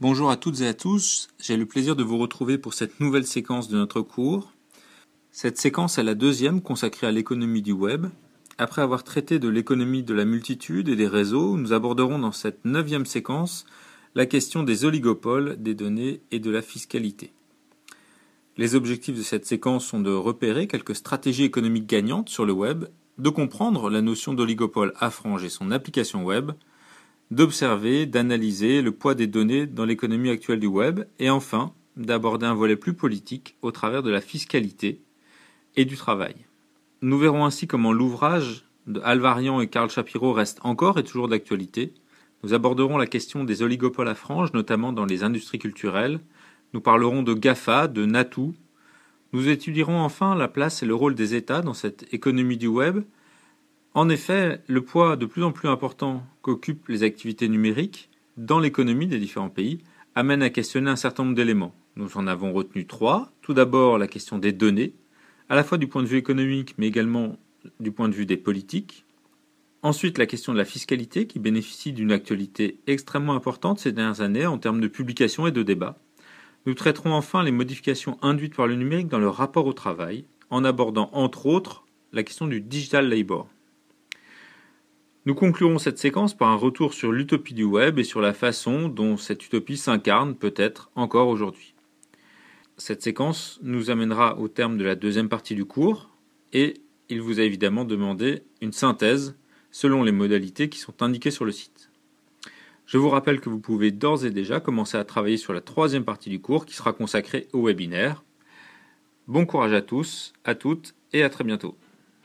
Bonjour 0.00 0.30
à 0.30 0.36
toutes 0.36 0.60
et 0.60 0.68
à 0.68 0.74
tous, 0.74 1.26
j'ai 1.40 1.56
le 1.56 1.66
plaisir 1.66 1.96
de 1.96 2.04
vous 2.04 2.18
retrouver 2.18 2.56
pour 2.56 2.72
cette 2.72 3.00
nouvelle 3.00 3.26
séquence 3.26 3.66
de 3.66 3.76
notre 3.76 4.00
cours. 4.00 4.52
Cette 5.32 5.58
séquence 5.58 5.98
est 5.98 6.04
la 6.04 6.14
deuxième 6.14 6.62
consacrée 6.62 7.08
à 7.08 7.10
l'économie 7.10 7.62
du 7.62 7.72
web. 7.72 8.06
Après 8.58 8.80
avoir 8.80 9.02
traité 9.02 9.40
de 9.40 9.48
l'économie 9.48 10.04
de 10.04 10.14
la 10.14 10.24
multitude 10.24 10.88
et 10.88 10.94
des 10.94 11.08
réseaux, 11.08 11.56
nous 11.56 11.72
aborderons 11.72 12.20
dans 12.20 12.30
cette 12.30 12.64
neuvième 12.64 13.06
séquence 13.06 13.66
la 14.14 14.24
question 14.24 14.62
des 14.62 14.84
oligopoles, 14.84 15.60
des 15.60 15.74
données 15.74 16.20
et 16.30 16.38
de 16.38 16.50
la 16.52 16.62
fiscalité. 16.62 17.32
Les 18.56 18.76
objectifs 18.76 19.18
de 19.18 19.22
cette 19.22 19.46
séquence 19.46 19.84
sont 19.84 19.98
de 19.98 20.12
repérer 20.12 20.68
quelques 20.68 20.94
stratégies 20.94 21.42
économiques 21.42 21.88
gagnantes 21.88 22.28
sur 22.28 22.46
le 22.46 22.52
web, 22.52 22.84
de 23.18 23.30
comprendre 23.30 23.90
la 23.90 24.00
notion 24.00 24.32
d'oligopole 24.32 24.92
à 25.00 25.10
frange 25.10 25.42
et 25.42 25.48
son 25.48 25.72
application 25.72 26.24
web, 26.24 26.52
d'observer, 27.30 28.06
d'analyser 28.06 28.82
le 28.82 28.92
poids 28.92 29.14
des 29.14 29.26
données 29.26 29.66
dans 29.66 29.84
l'économie 29.84 30.30
actuelle 30.30 30.60
du 30.60 30.66
web, 30.66 31.04
et 31.18 31.30
enfin 31.30 31.72
d'aborder 31.96 32.46
un 32.46 32.54
volet 32.54 32.76
plus 32.76 32.94
politique 32.94 33.56
au 33.62 33.70
travers 33.70 34.02
de 34.02 34.10
la 34.10 34.20
fiscalité 34.20 35.02
et 35.76 35.84
du 35.84 35.96
travail. 35.96 36.34
Nous 37.02 37.18
verrons 37.18 37.44
ainsi 37.44 37.66
comment 37.66 37.92
l'ouvrage 37.92 38.64
de 38.86 39.00
Alvarian 39.00 39.60
et 39.60 39.68
Karl 39.68 39.90
Shapiro 39.90 40.32
reste 40.32 40.58
encore 40.62 40.98
et 40.98 41.04
toujours 41.04 41.28
d'actualité. 41.28 41.92
Nous 42.42 42.54
aborderons 42.54 42.96
la 42.96 43.06
question 43.06 43.44
des 43.44 43.62
oligopoles 43.62 44.08
à 44.08 44.14
franges, 44.14 44.52
notamment 44.52 44.92
dans 44.92 45.04
les 45.04 45.22
industries 45.24 45.58
culturelles. 45.58 46.20
Nous 46.72 46.80
parlerons 46.80 47.22
de 47.22 47.34
GAFA, 47.34 47.88
de 47.88 48.04
NATU. 48.04 48.52
Nous 49.32 49.48
étudierons 49.48 49.98
enfin 49.98 50.34
la 50.34 50.48
place 50.48 50.82
et 50.82 50.86
le 50.86 50.94
rôle 50.94 51.14
des 51.14 51.34
États 51.34 51.60
dans 51.60 51.74
cette 51.74 52.12
économie 52.14 52.56
du 52.56 52.68
web 52.68 53.02
en 53.98 54.08
effet, 54.08 54.60
le 54.68 54.82
poids 54.82 55.16
de 55.16 55.26
plus 55.26 55.42
en 55.42 55.50
plus 55.50 55.68
important 55.68 56.22
qu'occupent 56.42 56.86
les 56.86 57.02
activités 57.02 57.48
numériques 57.48 58.10
dans 58.36 58.60
l'économie 58.60 59.08
des 59.08 59.18
différents 59.18 59.48
pays 59.48 59.80
amène 60.14 60.40
à 60.40 60.50
questionner 60.50 60.88
un 60.88 60.94
certain 60.94 61.24
nombre 61.24 61.34
d'éléments. 61.34 61.74
Nous 61.96 62.16
en 62.16 62.28
avons 62.28 62.52
retenu 62.52 62.86
trois. 62.86 63.32
Tout 63.42 63.54
d'abord, 63.54 63.98
la 63.98 64.06
question 64.06 64.38
des 64.38 64.52
données, 64.52 64.94
à 65.48 65.56
la 65.56 65.64
fois 65.64 65.78
du 65.78 65.88
point 65.88 66.04
de 66.04 66.06
vue 66.06 66.16
économique, 66.16 66.76
mais 66.78 66.86
également 66.86 67.38
du 67.80 67.90
point 67.90 68.08
de 68.08 68.14
vue 68.14 68.24
des 68.24 68.36
politiques. 68.36 69.04
Ensuite, 69.82 70.16
la 70.16 70.26
question 70.26 70.52
de 70.52 70.58
la 70.58 70.64
fiscalité, 70.64 71.26
qui 71.26 71.40
bénéficie 71.40 71.92
d'une 71.92 72.12
actualité 72.12 72.78
extrêmement 72.86 73.34
importante 73.34 73.80
ces 73.80 73.90
dernières 73.90 74.20
années 74.20 74.46
en 74.46 74.58
termes 74.58 74.80
de 74.80 74.86
publication 74.86 75.48
et 75.48 75.52
de 75.52 75.64
débat. 75.64 75.98
Nous 76.66 76.74
traiterons 76.74 77.14
enfin 77.14 77.42
les 77.42 77.50
modifications 77.50 78.16
induites 78.22 78.54
par 78.54 78.68
le 78.68 78.76
numérique 78.76 79.08
dans 79.08 79.18
le 79.18 79.28
rapport 79.28 79.66
au 79.66 79.72
travail, 79.72 80.24
en 80.50 80.62
abordant 80.62 81.10
entre 81.14 81.46
autres 81.46 81.84
la 82.12 82.22
question 82.22 82.46
du 82.46 82.60
digital 82.60 83.08
labor. 83.08 83.48
Nous 85.26 85.34
conclurons 85.34 85.78
cette 85.78 85.98
séquence 85.98 86.36
par 86.36 86.48
un 86.48 86.56
retour 86.56 86.94
sur 86.94 87.12
l'utopie 87.12 87.54
du 87.54 87.64
web 87.64 87.98
et 87.98 88.04
sur 88.04 88.20
la 88.20 88.32
façon 88.32 88.88
dont 88.88 89.16
cette 89.16 89.44
utopie 89.44 89.76
s'incarne 89.76 90.34
peut-être 90.34 90.90
encore 90.94 91.28
aujourd'hui. 91.28 91.74
Cette 92.76 93.02
séquence 93.02 93.58
nous 93.62 93.90
amènera 93.90 94.38
au 94.38 94.48
terme 94.48 94.78
de 94.78 94.84
la 94.84 94.94
deuxième 94.94 95.28
partie 95.28 95.54
du 95.56 95.64
cours 95.64 96.08
et 96.52 96.74
il 97.08 97.20
vous 97.20 97.40
a 97.40 97.42
évidemment 97.42 97.84
demandé 97.84 98.42
une 98.60 98.72
synthèse 98.72 99.36
selon 99.70 100.02
les 100.02 100.12
modalités 100.12 100.68
qui 100.68 100.78
sont 100.78 101.02
indiquées 101.02 101.32
sur 101.32 101.44
le 101.44 101.52
site. 101.52 101.90
Je 102.86 102.96
vous 102.96 103.10
rappelle 103.10 103.40
que 103.40 103.50
vous 103.50 103.58
pouvez 103.58 103.90
d'ores 103.90 104.24
et 104.24 104.30
déjà 104.30 104.60
commencer 104.60 104.96
à 104.96 105.04
travailler 105.04 105.36
sur 105.36 105.52
la 105.52 105.60
troisième 105.60 106.04
partie 106.04 106.30
du 106.30 106.40
cours 106.40 106.64
qui 106.64 106.74
sera 106.74 106.92
consacrée 106.92 107.48
au 107.52 107.66
webinaire. 107.66 108.24
Bon 109.26 109.44
courage 109.44 109.74
à 109.74 109.82
tous, 109.82 110.32
à 110.44 110.54
toutes 110.54 110.94
et 111.12 111.22
à 111.22 111.28
très 111.28 111.44
bientôt. 111.44 111.76